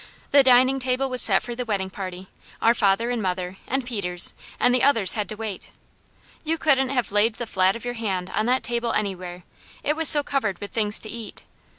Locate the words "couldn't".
6.57-6.89